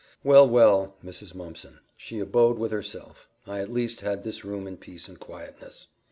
"Well, 0.23 0.49
well, 0.49 0.95
Mrs. 1.05 1.35
Mumpson! 1.35 1.77
She 1.95 2.17
abode 2.17 2.57
with 2.57 2.71
herself. 2.71 3.29
I 3.45 3.59
at 3.59 3.71
least 3.71 4.01
had 4.01 4.23
this 4.23 4.43
room 4.43 4.65
in 4.65 4.77
peace 4.77 5.07
and 5.07 5.19
quietness." 5.19 5.85